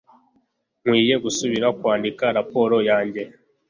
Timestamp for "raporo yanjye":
2.37-3.21